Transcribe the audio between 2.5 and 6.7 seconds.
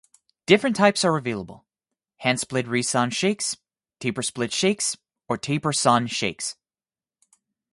resawn shakes, tapersplit shakes or tapersawn shakes.